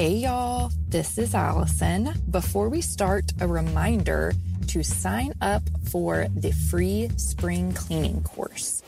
[0.00, 2.14] Hey y'all, this is Allison.
[2.30, 4.32] Before we start, a reminder
[4.68, 8.82] to sign up for the free spring cleaning course.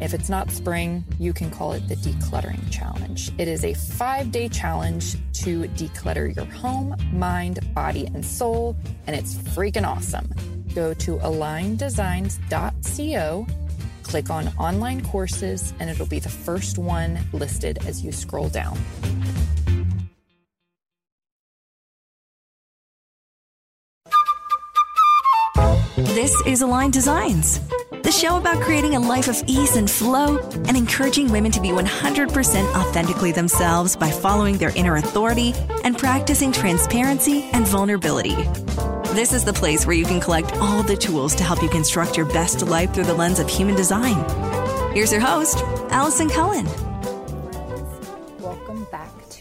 [0.00, 3.32] If it's not spring, you can call it the Decluttering Challenge.
[3.38, 8.76] It is a five day challenge to declutter your home, mind, body, and soul,
[9.08, 10.30] and it's freaking awesome.
[10.76, 13.46] Go to aligndesigns.co,
[14.04, 18.78] click on online courses, and it'll be the first one listed as you scroll down.
[26.22, 27.58] This is Aligned Designs,
[28.04, 31.70] the show about creating a life of ease and flow and encouraging women to be
[31.70, 38.36] 100% authentically themselves by following their inner authority and practicing transparency and vulnerability.
[39.16, 42.16] This is the place where you can collect all the tools to help you construct
[42.16, 44.14] your best life through the lens of human design.
[44.94, 45.58] Here's your host,
[45.90, 46.68] Allison Cullen.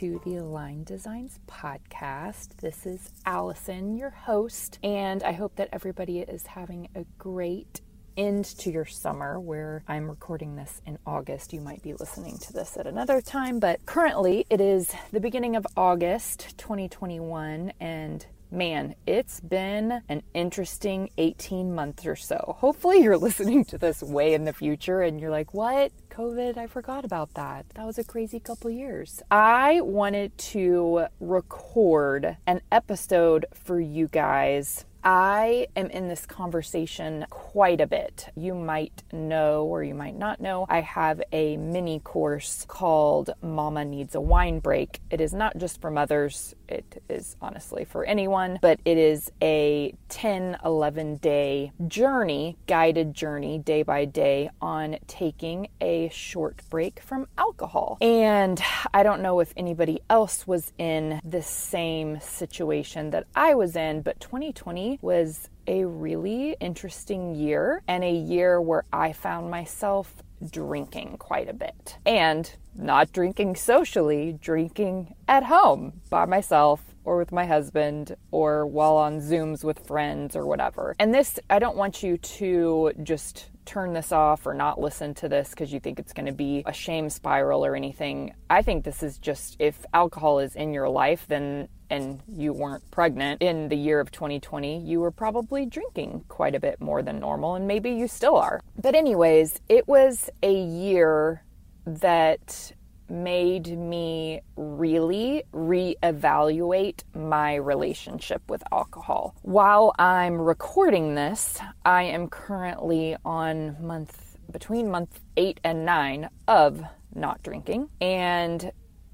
[0.01, 2.57] To the Aligned Designs podcast.
[2.57, 7.81] This is Allison, your host, and I hope that everybody is having a great
[8.17, 11.53] end to your summer where I'm recording this in August.
[11.53, 15.55] You might be listening to this at another time, but currently it is the beginning
[15.55, 22.55] of August 2021 and man, it's been an interesting 18 months or so.
[22.59, 25.91] Hopefully, you're listening to this way in the future and you're like, what?
[26.09, 27.65] COVID, I forgot about that.
[27.75, 29.21] That was a crazy couple years.
[29.31, 37.81] I wanted to record an episode for you guys I am in this conversation quite
[37.81, 38.29] a bit.
[38.35, 43.83] You might know or you might not know, I have a mini course called Mama
[43.83, 44.99] Needs a Wine Break.
[45.09, 49.93] It is not just for mothers, it is honestly for anyone, but it is a
[50.09, 57.27] 10, 11 day journey, guided journey, day by day, on taking a short break from
[57.37, 57.97] alcohol.
[58.01, 58.61] And
[58.93, 64.01] I don't know if anybody else was in the same situation that I was in,
[64.01, 71.17] but 2020 was a really interesting year and a year where I found myself drinking
[71.17, 71.97] quite a bit.
[72.05, 78.95] And not drinking socially, drinking at home by myself or with my husband or while
[78.95, 80.95] on Zooms with friends or whatever.
[80.99, 85.29] And this, I don't want you to just turn this off or not listen to
[85.29, 88.33] this because you think it's going to be a shame spiral or anything.
[88.49, 92.89] I think this is just if alcohol is in your life, then and you weren't
[92.89, 97.19] pregnant in the year of 2020, you were probably drinking quite a bit more than
[97.19, 98.61] normal, and maybe you still are.
[98.81, 101.43] But, anyways, it was a year
[101.85, 102.71] that
[103.09, 109.35] made me really reevaluate my relationship with alcohol.
[109.41, 116.83] While I'm recording this, I am currently on month between month 8 and 9 of
[117.13, 118.71] not drinking and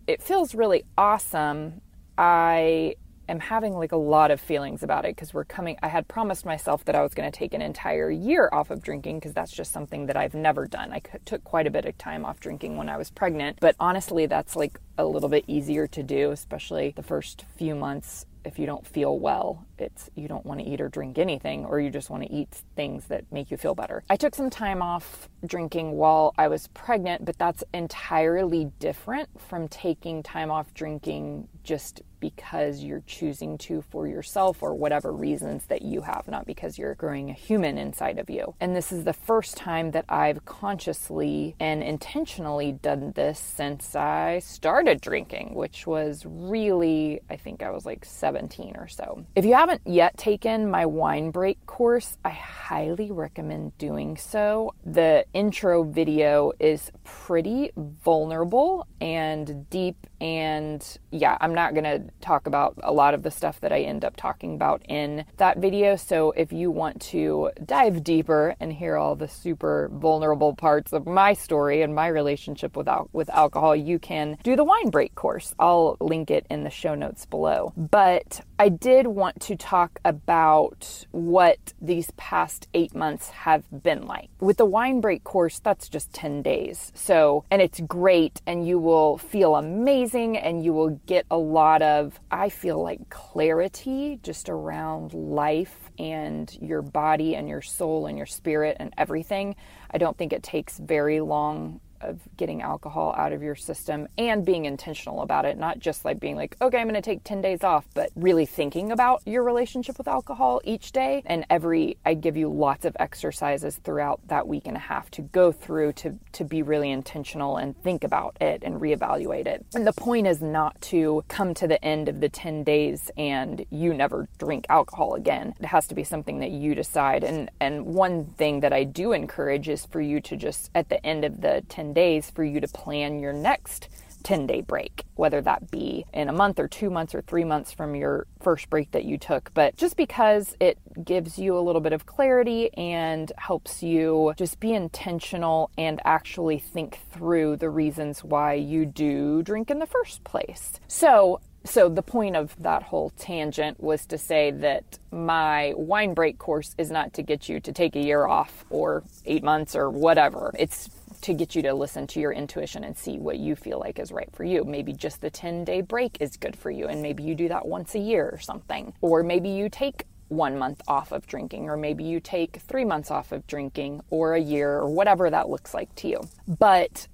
[0.07, 1.81] it feels really awesome
[2.17, 2.95] I
[3.29, 5.78] am having like a lot of feelings about it because we're coming.
[5.83, 8.81] I had promised myself that I was going to take an entire year off of
[8.81, 10.94] drinking because that's just something that I've never done.
[10.94, 14.25] I took quite a bit of time off drinking when I was pregnant, but honestly,
[14.25, 18.66] that's like a little bit easier to do, especially the first few months if you
[18.66, 22.09] don't feel well it's you don't want to eat or drink anything or you just
[22.09, 24.03] want to eat things that make you feel better.
[24.09, 29.67] I took some time off drinking while I was pregnant, but that's entirely different from
[29.67, 35.81] taking time off drinking just because you're choosing to for yourself or whatever reasons that
[35.81, 38.55] you have, not because you're growing a human inside of you.
[38.59, 44.39] And this is the first time that I've consciously and intentionally done this since I
[44.39, 49.25] started drinking, which was really, I think I was like 17 or so.
[49.35, 54.73] If you haven't yet taken my wine break course, I highly recommend doing so.
[54.85, 62.47] The intro video is pretty vulnerable and deep and yeah, I'm not going to talk
[62.47, 65.95] about a lot of the stuff that I end up talking about in that video.
[65.95, 71.05] So if you want to dive deeper and hear all the super vulnerable parts of
[71.05, 75.16] my story and my relationship with, al- with alcohol, you can do the wine break
[75.16, 75.53] course.
[75.59, 77.73] I'll link it in the show notes below.
[77.78, 84.29] But I did want to talk about what these past eight months have been like.
[84.39, 86.91] With the wine break course, that's just 10 days.
[86.95, 91.83] So, and it's great, and you will feel amazing and you will get a lot
[91.83, 98.17] of, I feel like, clarity just around life and your body and your soul and
[98.17, 99.55] your spirit and everything.
[99.91, 104.46] I don't think it takes very long of getting alcohol out of your system and
[104.46, 107.41] being intentional about it, not just like being like, okay, I'm going to take 10
[107.41, 111.23] days off, but really thinking about your relationship with alcohol each day.
[111.26, 115.22] And every, I give you lots of exercises throughout that week and a half to
[115.22, 119.66] go through to, to be really intentional and think about it and reevaluate it.
[119.76, 123.66] And the point is not to come to the end of the 10 days and
[123.70, 125.53] you never drink alcohol again.
[125.59, 127.23] It has to be something that you decide.
[127.23, 131.03] And, and one thing that I do encourage is for you to just, at the
[131.05, 133.89] end of the 10 days, for you to plan your next
[134.28, 137.72] 10 day break, whether that be in a month or two months or three months
[137.72, 139.53] from your first break that you took.
[139.53, 144.59] But just because it gives you a little bit of clarity and helps you just
[144.59, 150.23] be intentional and actually think through the reasons why you do drink in the first
[150.25, 150.73] place.
[150.90, 156.37] So, so the point of that whole tangent was to say that my wine break
[156.37, 159.90] course is not to get you to take a year off or 8 months or
[159.90, 160.53] whatever.
[160.59, 160.90] It's
[161.22, 164.11] to get you to listen to your intuition and see what you feel like is
[164.11, 164.64] right for you.
[164.64, 167.67] Maybe just the 10 day break is good for you, and maybe you do that
[167.67, 168.93] once a year or something.
[169.02, 173.11] Or maybe you take one month off of drinking, or maybe you take three months
[173.11, 176.22] off of drinking, or a year, or whatever that looks like to you.
[176.47, 177.08] But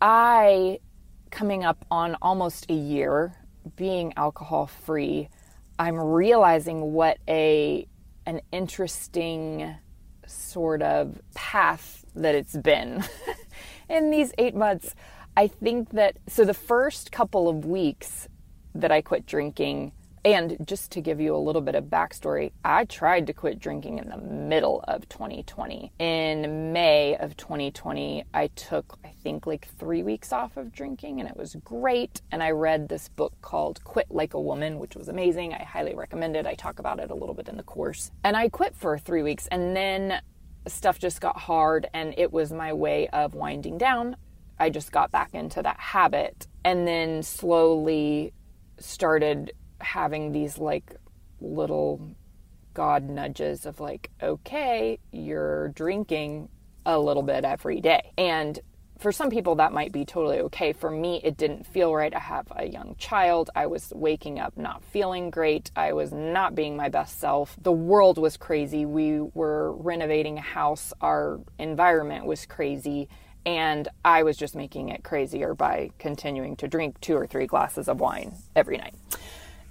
[0.00, 0.78] I,
[1.30, 3.34] coming up on almost a year
[3.76, 5.28] being alcohol free,
[5.78, 7.86] I'm realizing what a
[8.26, 9.76] an interesting
[10.26, 13.02] sort of path that it's been
[13.90, 14.94] in these eight months.
[15.36, 18.28] I think that so the first couple of weeks
[18.74, 19.92] that I quit drinking,
[20.24, 23.98] and just to give you a little bit of backstory, I tried to quit drinking
[23.98, 25.92] in the middle of 2020.
[25.98, 31.28] In May of 2020, I took, I think, like three weeks off of drinking, and
[31.28, 32.20] it was great.
[32.30, 35.54] And I read this book called Quit Like a Woman, which was amazing.
[35.54, 36.46] I highly recommend it.
[36.46, 38.10] I talk about it a little bit in the course.
[38.22, 40.20] And I quit for three weeks, and then
[40.66, 44.16] stuff just got hard and it was my way of winding down.
[44.58, 48.32] I just got back into that habit and then slowly
[48.78, 50.94] started having these like
[51.40, 52.14] little
[52.74, 56.48] God nudges of like, okay, you're drinking
[56.84, 58.12] a little bit every day.
[58.18, 58.58] And
[59.00, 60.72] for some people that might be totally okay.
[60.74, 62.14] For me, it didn't feel right.
[62.14, 63.48] I have a young child.
[63.56, 65.70] I was waking up not feeling great.
[65.74, 67.56] I was not being my best self.
[67.62, 68.84] The world was crazy.
[68.84, 70.92] We were renovating a house.
[71.00, 73.08] Our environment was crazy.
[73.46, 77.88] And I was just making it crazier by continuing to drink two or three glasses
[77.88, 78.94] of wine every night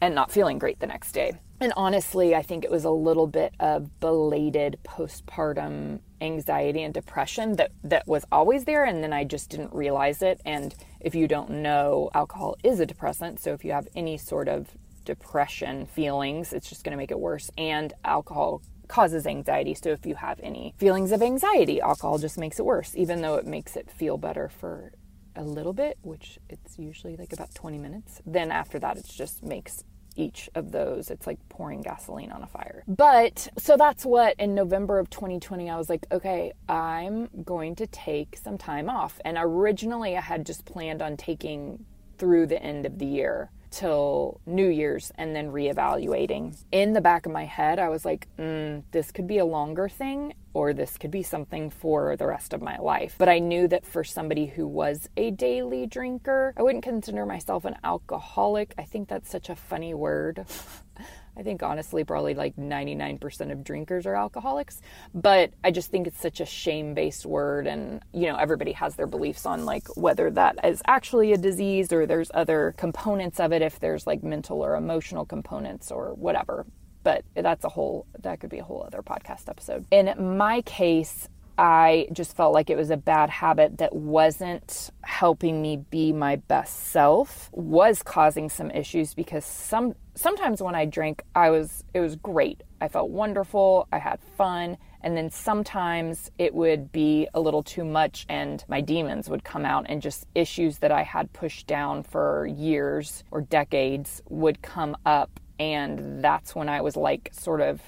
[0.02, 1.34] and not feeling great the next day.
[1.60, 7.56] And honestly, I think it was a little bit of belated postpartum anxiety and depression
[7.56, 10.42] that that was always there and then I just didn't realize it.
[10.46, 14.48] And if you don't know alcohol is a depressant so if you have any sort
[14.48, 14.70] of
[15.06, 19.74] depression feelings it's just going to make it worse and alcohol causes anxiety.
[19.74, 23.36] So if you have any feelings of anxiety alcohol just makes it worse even though
[23.36, 24.94] it makes it feel better for
[25.36, 28.22] a little bit which it's usually like about 20 minutes.
[28.26, 29.84] Then after that it just makes
[30.16, 31.10] each of those.
[31.10, 32.84] It's like pouring gasoline on a fire.
[32.88, 37.88] But so that's what in November of 2020, I was like, okay, I'm going to
[37.88, 39.20] take some time off.
[39.24, 41.86] And originally, I had just planned on taking
[42.18, 46.58] through the end of the year till New Year's and then reevaluating.
[46.72, 49.90] In the back of my head, I was like, mm, this could be a longer
[49.90, 53.16] thing or this could be something for the rest of my life.
[53.18, 57.66] But I knew that for somebody who was a daily drinker, I wouldn't consider myself
[57.66, 58.74] an alcoholic.
[58.78, 60.46] I think that's such a funny word.
[61.40, 64.82] I think honestly, probably like 99% of drinkers are alcoholics.
[65.14, 67.66] But I just think it's such a shame based word.
[67.66, 71.94] And, you know, everybody has their beliefs on like whether that is actually a disease
[71.94, 76.66] or there's other components of it, if there's like mental or emotional components or whatever.
[77.04, 79.86] But that's a whole, that could be a whole other podcast episode.
[79.92, 85.62] In my case, I just felt like it was a bad habit that wasn't helping
[85.62, 91.24] me be my best self, was causing some issues because some sometimes when I drank,
[91.34, 92.62] I was it was great.
[92.82, 97.86] I felt wonderful, I had fun, and then sometimes it would be a little too
[97.86, 102.04] much and my demons would come out and just issues that I had pushed down
[102.04, 107.82] for years or decades would come up and that's when I was like sort of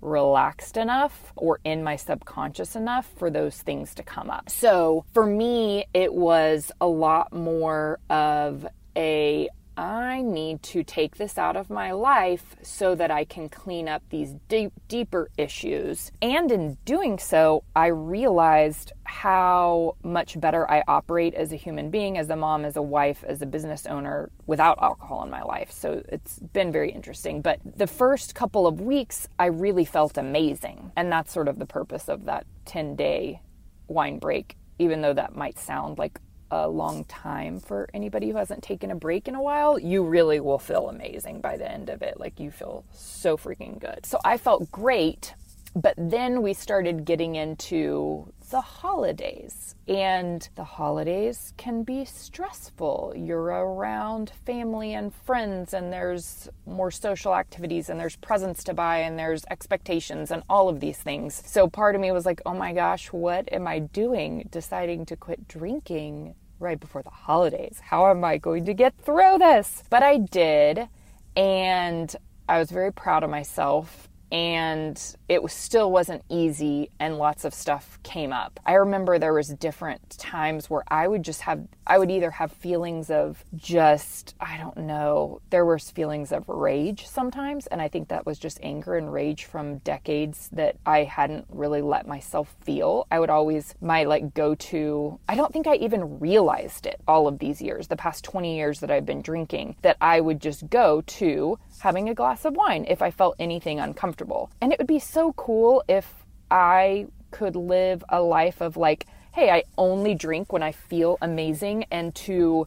[0.00, 4.48] relaxed enough or in my subconscious enough for those things to come up.
[4.48, 8.66] So for me, it was a lot more of
[8.96, 9.48] a
[9.78, 14.02] I need to take this out of my life so that I can clean up
[14.10, 16.10] these deep, deeper issues.
[16.20, 22.18] And in doing so, I realized how much better I operate as a human being,
[22.18, 25.70] as a mom, as a wife, as a business owner without alcohol in my life.
[25.70, 27.40] So it's been very interesting.
[27.40, 30.90] But the first couple of weeks, I really felt amazing.
[30.96, 33.42] And that's sort of the purpose of that 10 day
[33.86, 36.18] wine break, even though that might sound like
[36.50, 40.40] a long time for anybody who hasn't taken a break in a while, you really
[40.40, 42.18] will feel amazing by the end of it.
[42.18, 44.06] Like you feel so freaking good.
[44.06, 45.34] So I felt great,
[45.74, 49.74] but then we started getting into the holidays.
[49.86, 53.14] And the holidays can be stressful.
[53.16, 58.98] You're around family and friends, and there's more social activities, and there's presents to buy,
[58.98, 61.42] and there's expectations, and all of these things.
[61.46, 64.48] So part of me was like, oh my gosh, what am I doing?
[64.50, 67.80] Deciding to quit drinking right before the holidays.
[67.82, 69.84] How am I going to get through this?
[69.90, 70.88] But I did.
[71.36, 72.14] And
[72.48, 77.54] I was very proud of myself and it was, still wasn't easy and lots of
[77.54, 81.98] stuff came up i remember there was different times where i would just have i
[81.98, 87.66] would either have feelings of just i don't know there were feelings of rage sometimes
[87.68, 91.80] and i think that was just anger and rage from decades that i hadn't really
[91.80, 96.18] let myself feel i would always my like go to i don't think i even
[96.18, 99.96] realized it all of these years the past 20 years that i've been drinking that
[100.00, 104.17] i would just go to having a glass of wine if I felt anything uncomfortable.
[104.60, 109.50] And it would be so cool if I could live a life of like, hey,
[109.50, 112.66] I only drink when I feel amazing and to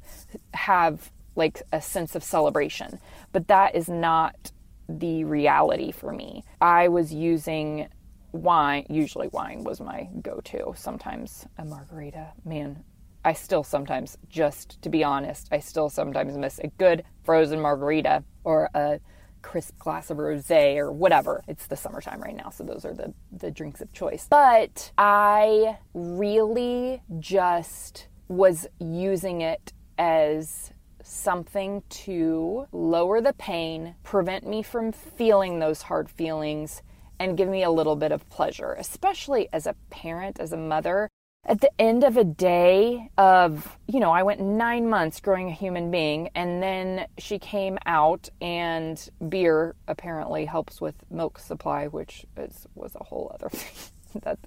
[0.54, 3.00] have like a sense of celebration.
[3.32, 4.52] But that is not
[4.88, 6.44] the reality for me.
[6.60, 7.88] I was using
[8.32, 12.34] wine, usually wine was my go to, sometimes a margarita.
[12.46, 12.84] Man,
[13.24, 18.24] I still sometimes, just to be honest, I still sometimes miss a good frozen margarita
[18.44, 19.00] or a
[19.42, 21.44] crisp glass of rosé or whatever.
[21.48, 24.28] It's the summertime right now, so those are the the drinks of choice.
[24.30, 30.72] But I really just was using it as
[31.04, 36.82] something to lower the pain, prevent me from feeling those hard feelings
[37.20, 41.10] and give me a little bit of pleasure, especially as a parent, as a mother
[41.46, 45.54] at the end of a day of you know i went nine months growing a
[45.54, 52.26] human being and then she came out and beer apparently helps with milk supply which
[52.38, 53.92] is was a whole other thing.
[54.24, 54.40] That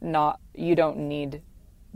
[0.00, 1.42] not you don't need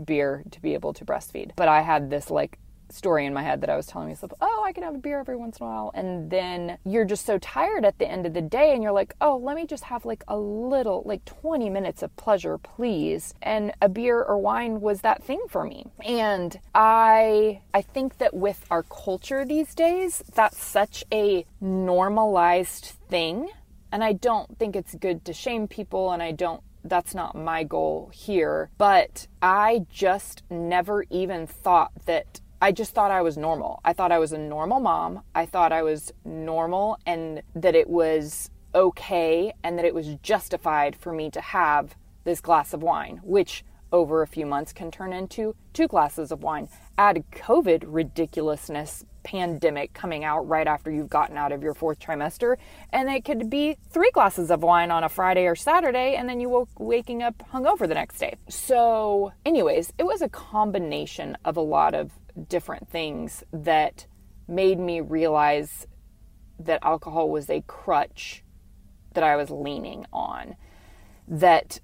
[0.02, 1.50] beer to be able to breastfeed.
[1.56, 2.58] But i had this like
[2.90, 5.18] story in my head that I was telling myself, oh, I can have a beer
[5.20, 5.90] every once in a while.
[5.94, 9.14] And then you're just so tired at the end of the day and you're like,
[9.20, 13.34] oh, let me just have like a little, like 20 minutes of pleasure, please.
[13.42, 15.86] And a beer or wine was that thing for me.
[16.04, 23.50] And I, I think that with our culture these days, that's such a normalized thing.
[23.92, 27.64] And I don't think it's good to shame people and I don't that's not my
[27.64, 28.70] goal here.
[28.78, 33.80] But I just never even thought that I just thought I was normal.
[33.84, 35.22] I thought I was a normal mom.
[35.34, 40.96] I thought I was normal and that it was okay and that it was justified
[40.96, 41.94] for me to have
[42.24, 46.42] this glass of wine, which over a few months can turn into two glasses of
[46.42, 46.68] wine.
[46.98, 52.56] Add COVID ridiculousness pandemic coming out right after you've gotten out of your fourth trimester,
[52.90, 56.40] and it could be three glasses of wine on a Friday or Saturday, and then
[56.40, 58.36] you woke waking up hungover the next day.
[58.48, 62.12] So, anyways, it was a combination of a lot of
[62.48, 64.06] different things that
[64.48, 65.86] made me realize
[66.58, 68.44] that alcohol was a crutch
[69.14, 70.56] that I was leaning on.
[71.28, 71.80] That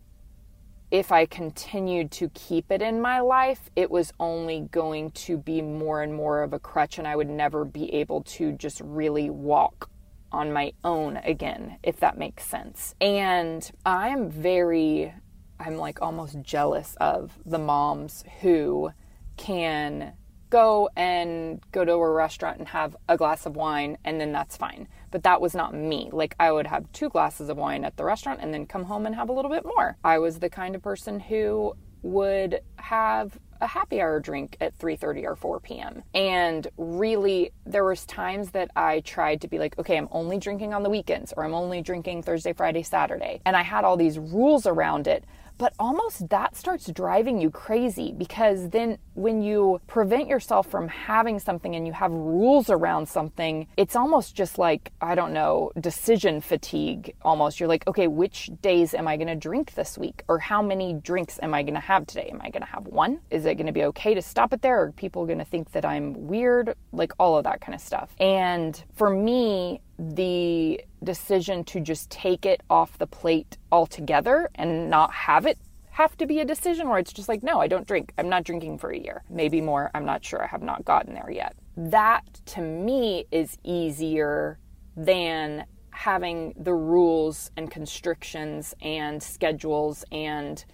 [0.91, 5.63] if I continued to keep it in my life, it was only going to be
[5.63, 9.31] more and more of a crutch, and I would never be able to just really
[9.31, 9.89] walk
[10.31, 12.95] on my own again, if that makes sense.
[13.01, 15.15] And I'm very,
[15.59, 18.91] I'm like almost jealous of the moms who
[19.37, 20.13] can
[20.53, 24.55] go and go to a restaurant and have a glass of wine and then that's
[24.55, 24.87] fine.
[25.11, 26.11] But that was not me.
[26.13, 29.07] Like I would have two glasses of wine at the restaurant and then come home
[29.07, 29.97] and have a little bit more.
[30.05, 35.25] I was the kind of person who would have a happy hour drink at 3:30
[35.25, 36.03] or 4 p.m.
[36.13, 40.75] And really there was times that I tried to be like, okay, I'm only drinking
[40.75, 43.41] on the weekends or I'm only drinking Thursday, Friday, Saturday.
[43.47, 45.25] And I had all these rules around it
[45.63, 51.39] but almost that starts driving you crazy because then when you prevent yourself from having
[51.39, 56.41] something and you have rules around something, it's almost just like, I don't know, decision
[56.41, 57.61] fatigue almost.
[57.61, 60.25] You're like, okay, which days am I going to drink this week?
[60.27, 62.29] Or how many drinks am I going to have today?
[62.33, 63.21] Am I going to have one?
[63.31, 64.83] Is it going to be okay to stop it there?
[64.83, 66.75] Are people going to think that I'm weird?
[66.91, 68.11] Like all of that kind of stuff.
[68.19, 75.13] And for me, the decision to just take it off the plate altogether and not
[75.13, 75.59] have it
[75.93, 78.15] have to be a decision where it's just like, no, I don't drink.
[78.17, 79.23] I'm not drinking for a year.
[79.29, 79.91] Maybe more.
[79.95, 80.43] I'm not sure.
[80.43, 81.55] I have not gotten there yet.
[81.77, 84.59] That to me is easier
[84.97, 90.65] than having the rules and constrictions and schedules and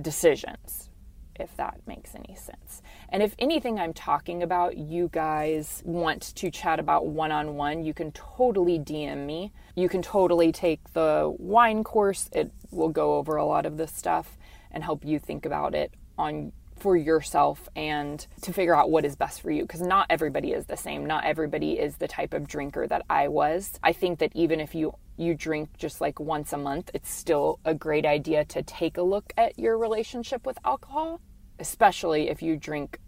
[0.00, 0.90] decisions,
[1.38, 2.82] if that makes any sense.
[3.08, 7.84] And if anything I'm talking about, you guys want to chat about one on one,
[7.84, 9.52] you can totally DM me.
[9.74, 13.92] You can totally take the wine course, it will go over a lot of this
[13.92, 14.36] stuff
[14.70, 19.16] and help you think about it on for yourself and to figure out what is
[19.16, 19.62] best for you.
[19.62, 21.06] Because not everybody is the same.
[21.06, 23.78] Not everybody is the type of drinker that I was.
[23.82, 27.58] I think that even if you you drink just like once a month it's still
[27.64, 31.22] a great idea to take a look at your relationship with alcohol
[31.58, 32.98] especially if you drink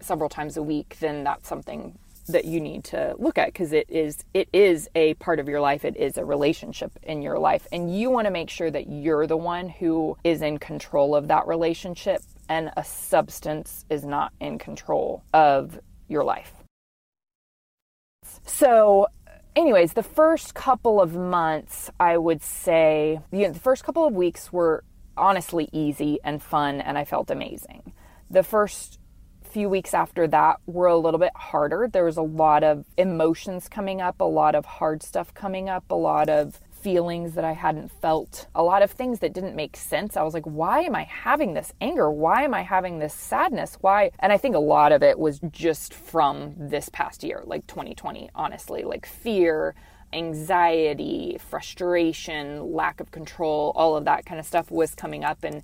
[0.00, 1.98] several times a week then that's something
[2.30, 5.60] that you need to look at because it is it is a part of your
[5.60, 5.84] life.
[5.84, 7.66] It is a relationship in your life.
[7.72, 11.28] And you want to make sure that you're the one who is in control of
[11.28, 15.78] that relationship and a substance is not in control of
[16.08, 16.52] your life.
[18.44, 19.08] So
[19.56, 24.14] anyways the first couple of months i would say you know, the first couple of
[24.14, 24.84] weeks were
[25.16, 27.92] honestly easy and fun and i felt amazing
[28.30, 29.00] the first
[29.50, 31.88] few weeks after that were a little bit harder.
[31.92, 35.90] There was a lot of emotions coming up, a lot of hard stuff coming up,
[35.90, 39.76] a lot of feelings that I hadn't felt, a lot of things that didn't make
[39.76, 40.16] sense.
[40.16, 42.10] I was like, why am I having this anger?
[42.10, 43.76] Why am I having this sadness?
[43.80, 44.12] Why?
[44.20, 48.30] And I think a lot of it was just from this past year, like 2020,
[48.34, 49.74] honestly, like fear,
[50.12, 55.44] anxiety, frustration, lack of control, all of that kind of stuff was coming up.
[55.44, 55.62] And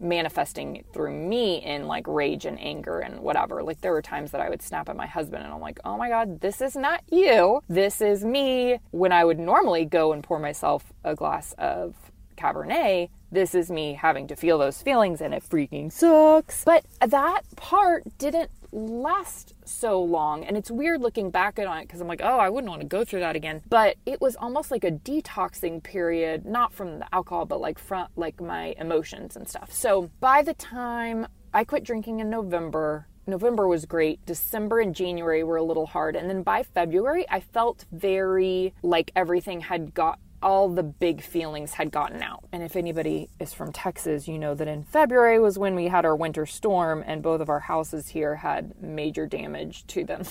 [0.00, 3.62] manifesting through me in like rage and anger and whatever.
[3.62, 5.96] Like there were times that I would snap at my husband and I'm like, "Oh
[5.96, 7.62] my god, this is not you.
[7.68, 11.94] This is me." When I would normally go and pour myself a glass of
[12.36, 16.64] Cabernet, this is me having to feel those feelings and it freaking sucks.
[16.64, 22.00] But that part didn't last so long and it's weird looking back on it because
[22.00, 24.70] i'm like oh i wouldn't want to go through that again but it was almost
[24.70, 29.48] like a detoxing period not from the alcohol but like from like my emotions and
[29.48, 34.24] stuff so by the time i quit drinking in november November was great.
[34.24, 36.16] December and January were a little hard.
[36.16, 41.74] And then by February, I felt very like everything had got all the big feelings
[41.74, 42.44] had gotten out.
[42.52, 46.04] And if anybody is from Texas, you know that in February was when we had
[46.04, 50.22] our winter storm and both of our houses here had major damage to them.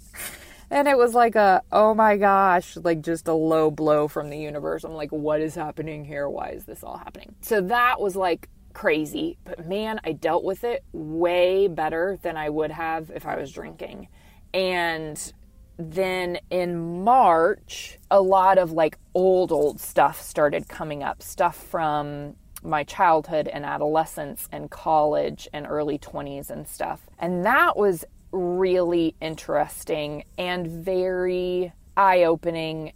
[0.70, 4.38] and it was like a oh my gosh, like just a low blow from the
[4.38, 4.84] universe.
[4.84, 6.28] I'm like what is happening here?
[6.28, 7.34] Why is this all happening?
[7.40, 12.50] So that was like crazy, but man, I dealt with it way better than I
[12.50, 14.08] would have if I was drinking.
[14.52, 15.32] And
[15.78, 21.22] then in March, a lot of like old, old stuff started coming up.
[21.22, 27.06] Stuff from my childhood and adolescence and college and early 20s and stuff.
[27.18, 32.92] And that was really interesting and very eye opening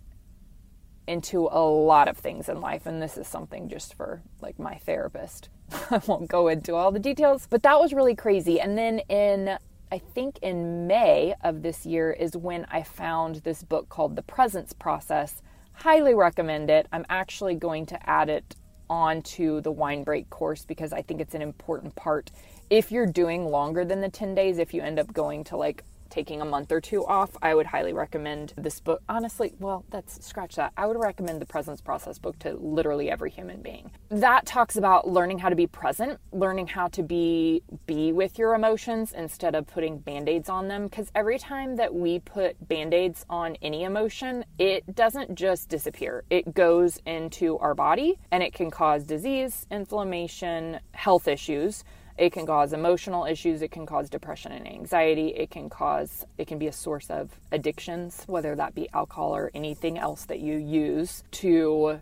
[1.07, 2.87] into a lot of things in life.
[2.87, 5.49] And this is something just for like my therapist.
[5.91, 8.61] I won't go into all the details, but that was really crazy.
[8.61, 9.59] And then in
[9.93, 14.23] I think in May of this year is when I found this book called The
[14.23, 15.43] Presence Process.
[15.73, 16.87] Highly recommend it.
[16.93, 18.55] I'm actually going to add it
[18.89, 22.31] onto the wine break course because I think it's an important part.
[22.71, 25.83] If you're doing longer than the 10 days, if you end up going to like
[26.11, 29.03] taking a month or two off, I would highly recommend this book.
[29.09, 30.73] Honestly, well, that's scratch that.
[30.77, 33.91] I would recommend the Presence Process book to literally every human being.
[34.11, 38.55] That talks about learning how to be present, learning how to be be with your
[38.55, 43.57] emotions instead of putting band-aids on them because every time that we put band-aids on
[43.63, 46.25] any emotion, it doesn't just disappear.
[46.31, 51.85] It goes into our body and it can cause disease, inflammation, health issues.
[52.21, 56.47] It can cause emotional issues, it can cause depression and anxiety, it can cause it
[56.47, 60.59] can be a source of addictions, whether that be alcohol or anything else that you
[60.59, 61.99] use to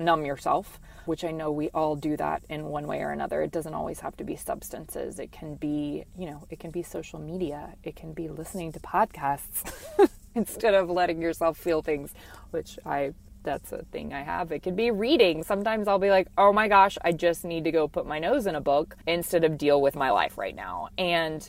[0.00, 3.42] numb yourself, which I know we all do that in one way or another.
[3.42, 5.20] It doesn't always have to be substances.
[5.20, 7.74] It can be, you know, it can be social media.
[7.84, 9.72] It can be listening to podcasts
[10.34, 12.12] instead of letting yourself feel things,
[12.50, 14.52] which I that's a thing I have.
[14.52, 15.42] It could be reading.
[15.42, 18.46] Sometimes I'll be like, oh my gosh, I just need to go put my nose
[18.46, 20.88] in a book instead of deal with my life right now.
[20.98, 21.48] And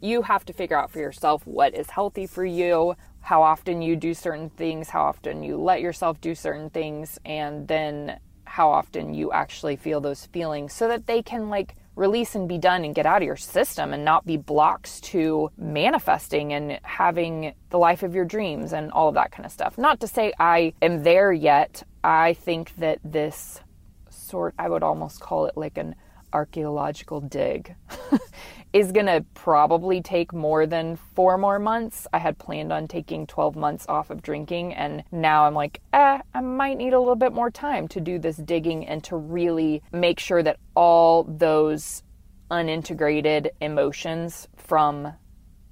[0.00, 3.96] you have to figure out for yourself what is healthy for you, how often you
[3.96, 9.14] do certain things, how often you let yourself do certain things, and then how often
[9.14, 12.94] you actually feel those feelings so that they can like release and be done and
[12.94, 18.02] get out of your system and not be blocks to manifesting and having the life
[18.02, 19.76] of your dreams and all of that kind of stuff.
[19.76, 21.82] Not to say I am there yet.
[22.02, 23.60] I think that this
[24.08, 25.94] sort, I would almost call it like an
[26.32, 27.74] archaeological dig.
[28.72, 32.06] is going to probably take more than four more months.
[32.12, 36.20] I had planned on taking 12 months off of drinking, and now I'm like, eh,
[36.32, 39.82] I might need a little bit more time to do this digging and to really
[39.92, 42.02] make sure that all those
[42.50, 45.12] unintegrated emotions from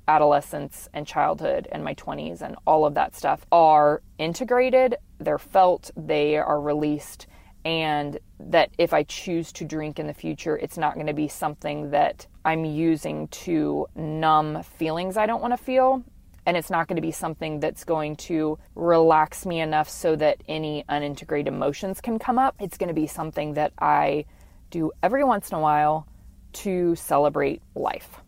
[0.08, 5.90] adolescence and childhood and my 20s and all of that stuff are integrated, they're felt,
[5.96, 7.26] they are released,
[7.64, 11.28] and that if I choose to drink in the future, it's not going to be
[11.28, 16.02] something that I'm using to numb feelings I don't want to feel.
[16.46, 20.42] And it's not going to be something that's going to relax me enough so that
[20.48, 22.56] any unintegrated emotions can come up.
[22.58, 24.24] It's going to be something that I
[24.70, 26.08] do every once in a while
[26.52, 28.20] to celebrate life,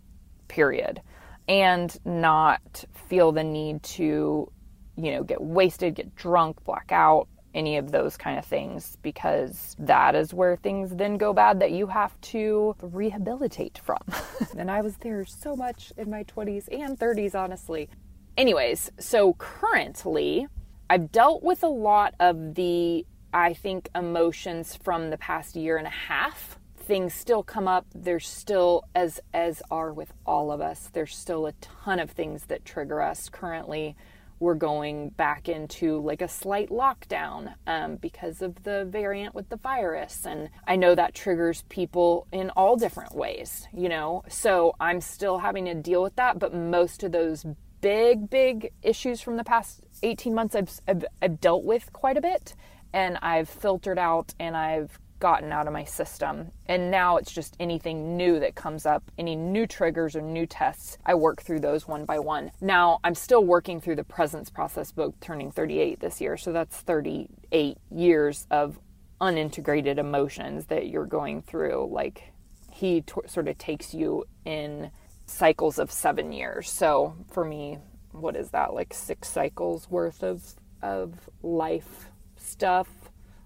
[0.47, 1.01] period.
[1.49, 4.53] And not feel the need to,
[4.97, 9.77] you know, get wasted, get drunk, black out, any of those kind of things because
[9.79, 14.01] that is where things then go bad that you have to rehabilitate from.
[14.59, 17.89] and I was there so much in my 20s and 30s, honestly.
[18.37, 20.47] Anyways, so currently,
[20.89, 25.87] I've dealt with a lot of the, I think, emotions from the past year and
[25.87, 26.59] a half.
[26.77, 27.87] Things still come up.
[27.95, 32.47] There's still, as as are with all of us, there's still a ton of things
[32.47, 33.95] that trigger us currently
[34.43, 39.57] we're going back into like a slight lockdown um, because of the variant with the
[39.57, 40.27] virus.
[40.27, 44.25] And I know that triggers people in all different ways, you know?
[44.29, 46.41] So I'm still having to deal with that.
[46.41, 47.47] But most of those
[47.81, 52.21] big, big issues from the past 18 months, I've, I've, I've dealt with quite a
[52.21, 52.55] bit
[52.93, 56.51] and I've filtered out and I've gotten out of my system.
[56.67, 60.99] And now it's just anything new that comes up, any new triggers or new tests,
[61.07, 62.51] I work through those one by one.
[62.61, 66.37] Now, I'm still working through the presence process book, turning 38 this year.
[66.37, 68.81] So that's 38 years of
[69.21, 71.89] unintegrated emotions that you're going through.
[71.93, 72.33] Like,
[72.73, 74.91] he t- sort of takes you in
[75.27, 76.69] cycles of seven years.
[76.69, 77.79] So for me,
[78.11, 78.75] what is that?
[78.75, 80.43] Like six cycles worth of
[80.83, 82.89] of life stuff,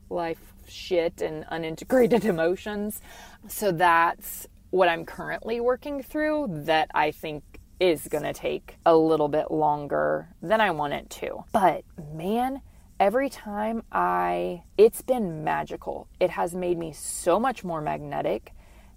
[0.09, 3.01] life shit and unintegrated emotions.
[3.49, 7.43] So that's what I'm currently working through that I think
[7.79, 11.45] is going to take a little bit longer than I want it to.
[11.53, 12.63] But man,
[12.99, 16.09] every time I, it's been magical.
[16.19, 18.53] It has made me so much more magnetic.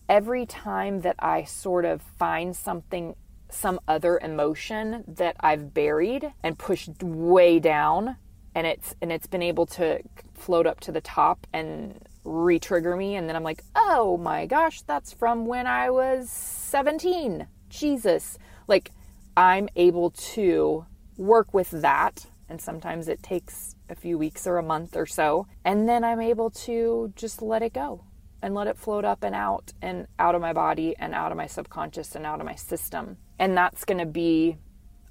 [0.08, 3.16] Every time that I sort of find something,
[3.50, 8.16] some other emotion that I've buried and pushed way down,
[8.56, 10.02] and it's and it's been able to
[10.34, 14.82] float up to the top and re-trigger me and then I'm like, "Oh my gosh,
[14.82, 18.38] that's from when I was 17." Jesus.
[18.68, 18.92] Like
[19.38, 20.86] I'm able to
[21.18, 25.48] work with that and sometimes it takes a few weeks or a month or so
[25.64, 28.04] and then I'm able to just let it go
[28.42, 31.38] and let it float up and out and out of my body and out of
[31.38, 33.18] my subconscious and out of my system.
[33.38, 34.58] And that's going to be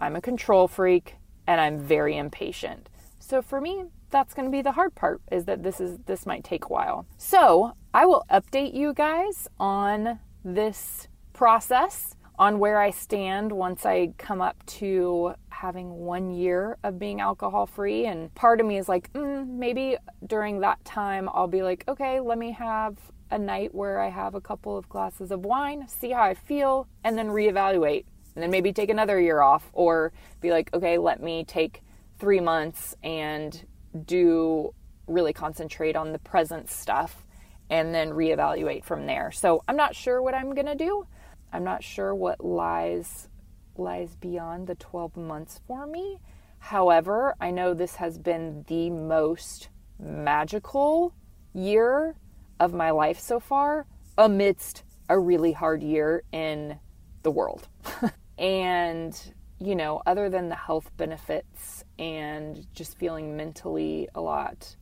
[0.01, 2.88] I'm a control freak and I'm very impatient.
[3.29, 6.25] So for me, that's going to be the hard part is that this is this
[6.25, 7.05] might take a while.
[7.19, 14.14] So, I will update you guys on this process on where I stand once I
[14.17, 18.07] come up to having one year of being alcohol free.
[18.07, 22.21] And part of me is like, mm, maybe during that time, I'll be like, okay,
[22.21, 22.97] let me have
[23.31, 26.88] a night where I have a couple of glasses of wine, see how I feel,
[27.05, 28.07] and then reevaluate.
[28.35, 31.83] And then maybe take another year off, or be like, okay, let me take
[32.18, 33.66] three months and
[34.04, 34.74] do
[35.07, 37.26] really concentrate on the present stuff
[37.70, 39.31] and then reevaluate from there.
[39.31, 41.07] So I'm not sure what I'm going to do.
[41.52, 43.28] I'm not sure what lies
[43.76, 46.18] lies beyond the 12 months for me.
[46.59, 49.68] However, I know this has been the most
[50.00, 51.14] magical
[51.54, 52.16] year
[52.59, 56.78] of my life so far amidst a really hard year in
[57.22, 57.68] the world.
[58.38, 64.77] and you know, other than the health benefits and just feeling mentally a lot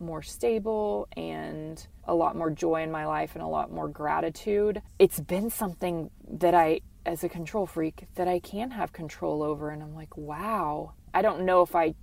[0.00, 4.82] more stable and a lot more joy in my life and a lot more gratitude,
[4.98, 9.70] it's been something that I, as a control freak, that I can have control over.
[9.70, 10.94] And I'm like, wow.
[11.12, 11.94] I don't know if I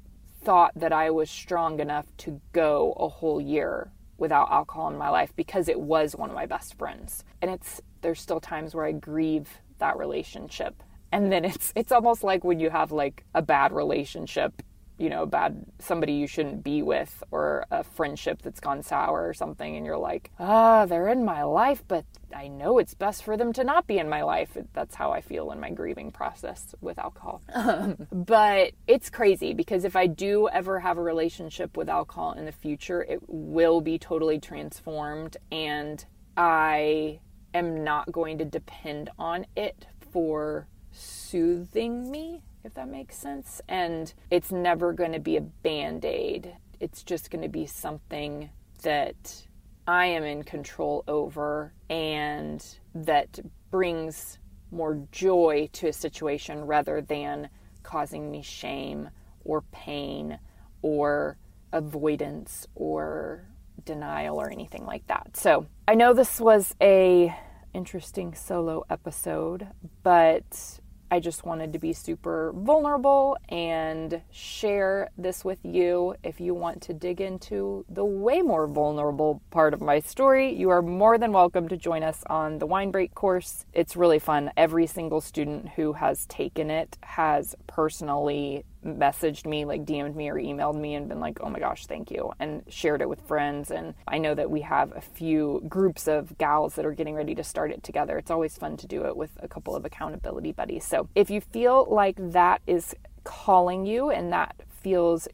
[0.43, 5.10] thought that I was strong enough to go a whole year without alcohol in my
[5.10, 7.23] life because it was one of my best friends.
[7.41, 9.49] And it's, there's still times where I grieve
[9.80, 14.62] that relationship and then it's it's almost like when you have like a bad relationship
[15.02, 19.34] you know bad somebody you shouldn't be with or a friendship that's gone sour or
[19.34, 23.36] something and you're like ah they're in my life but i know it's best for
[23.36, 24.56] them to not be in my life.
[24.74, 27.41] That's how i feel in my grieving process with alcohol.
[28.12, 32.52] But it's crazy because if i do ever have a relationship with alcohol in the
[32.52, 36.06] future it will be totally transformed and
[36.38, 37.19] i
[37.54, 43.62] am not going to depend on it for soothing me, if that makes sense.
[43.67, 46.56] And it's never going to be a band aid.
[46.80, 48.49] It's just going to be something
[48.84, 49.47] that
[49.88, 54.38] I am in control over and that brings
[54.71, 57.49] more joy to a situation rather than
[57.84, 59.10] causing me shame
[59.43, 60.39] or pain
[60.82, 61.38] or
[61.73, 63.45] avoidance or
[63.86, 65.36] denial or anything like that.
[65.36, 67.36] So, I know this was a
[67.73, 69.67] interesting solo episode,
[70.04, 70.80] but
[71.13, 76.15] I just wanted to be super vulnerable and share this with you.
[76.24, 80.69] If you want to dig into the way more vulnerable part of my story, you
[80.69, 83.65] are more than welcome to join us on the Wine Break course.
[83.74, 84.52] It's really fun.
[84.56, 90.35] Every single student who has taken it has personally messaged me, like DM'd me or
[90.35, 93.71] emailed me and been like, oh my gosh, thank you, and shared it with friends.
[93.71, 97.35] And I know that we have a few groups of gals that are getting ready
[97.35, 98.17] to start it together.
[98.17, 100.85] It's always fun to do it with a couple of accountability buddies.
[100.85, 105.27] So if you feel like that is calling you and that feels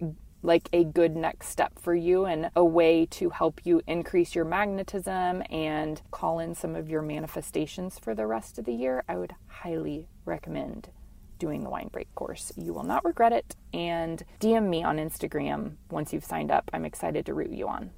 [0.43, 4.45] like a good next step for you and a way to help you increase your
[4.45, 9.17] magnetism and call in some of your manifestations for the rest of the year, I
[9.17, 10.89] would highly recommend
[11.38, 12.52] doing the wine break course.
[12.56, 13.56] You will not regret it.
[13.73, 16.69] And DM me on Instagram once you've signed up.
[16.73, 17.91] I'm excited to root you on.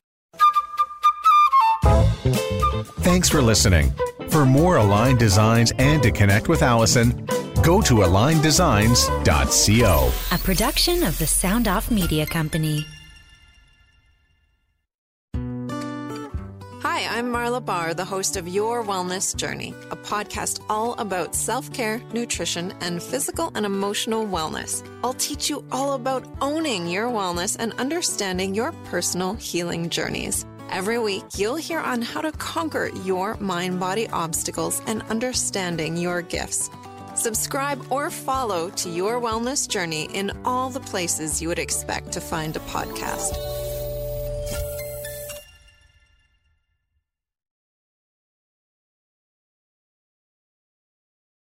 [3.01, 3.91] Thanks for listening.
[4.29, 7.25] For more aligned designs and to connect with Allison,
[7.63, 10.11] go to aligneddesigns.co.
[10.31, 12.85] A production of the Sound Off Media Company.
[17.59, 22.73] I'm Barr, the host of Your Wellness Journey, a podcast all about self care, nutrition,
[22.79, 24.81] and physical and emotional wellness.
[25.03, 30.45] I'll teach you all about owning your wellness and understanding your personal healing journeys.
[30.71, 36.21] Every week, you'll hear on how to conquer your mind body obstacles and understanding your
[36.21, 36.69] gifts.
[37.15, 42.21] Subscribe or follow to Your Wellness Journey in all the places you would expect to
[42.21, 43.58] find a podcast.